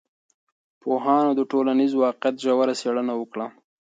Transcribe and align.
پوهانو 0.81 1.31
د 1.35 1.41
ټولنیز 1.51 1.91
واقعیت 2.01 2.35
ژوره 2.43 2.73
څېړنه 2.81 3.13
وکړه. 3.17 3.47